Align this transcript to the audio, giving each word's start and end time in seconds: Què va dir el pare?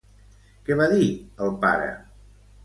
Què 0.69 0.77
va 0.79 0.87
dir 0.93 1.11
el 1.45 1.53
pare? 1.67 1.93